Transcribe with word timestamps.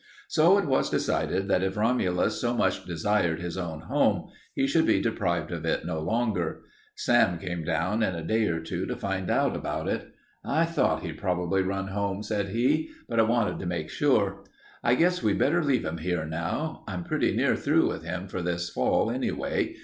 So 0.27 0.57
it 0.57 0.65
was 0.65 0.89
decided 0.89 1.47
that 1.49 1.61
if 1.61 1.77
Romulus 1.77 2.41
so 2.41 2.55
much 2.55 2.85
desired 2.85 3.39
his 3.39 3.55
own 3.55 3.81
home, 3.81 4.29
he 4.55 4.65
should 4.65 4.87
be 4.87 4.99
deprived 4.99 5.51
of 5.51 5.63
it 5.63 5.85
no 5.85 5.99
longer. 5.99 6.63
Sam 6.95 7.37
came 7.37 7.63
down 7.63 8.01
in 8.01 8.15
a 8.15 8.23
day 8.25 8.47
or 8.47 8.59
two 8.61 8.87
to 8.87 8.95
find 8.95 9.29
out 9.29 9.55
about 9.55 9.87
it. 9.87 10.07
"I 10.43 10.65
thought 10.65 11.03
he'd 11.03 11.19
probably 11.19 11.61
run 11.61 11.89
home," 11.89 12.23
said 12.23 12.49
he, 12.49 12.89
"but 13.07 13.19
I 13.19 13.21
wanted 13.21 13.59
to 13.59 13.67
make 13.67 13.91
sure. 13.91 14.43
I 14.83 14.95
guess 14.95 15.21
we'd 15.21 15.37
better 15.37 15.63
leave 15.63 15.85
him 15.85 15.99
here 15.99 16.25
now. 16.25 16.83
I'm 16.87 17.03
pretty 17.03 17.35
near 17.35 17.55
through 17.55 17.87
with 17.87 18.01
him 18.03 18.27
for 18.27 18.41
this 18.41 18.71
fall, 18.71 19.11
anyway. 19.11 19.75